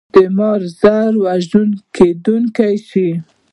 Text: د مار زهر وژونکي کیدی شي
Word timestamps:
د 0.13 0.15
مار 0.37 0.61
زهر 0.79 1.13
وژونکي 1.23 1.85
کیدی 2.25 2.73
شي 2.87 3.09